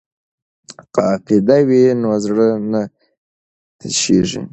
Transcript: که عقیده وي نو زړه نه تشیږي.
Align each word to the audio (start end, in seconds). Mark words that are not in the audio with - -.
که 0.93 1.01
عقیده 1.13 1.57
وي 1.67 1.83
نو 2.01 2.09
زړه 2.25 2.47
نه 2.71 2.81
تشیږي. 3.79 4.43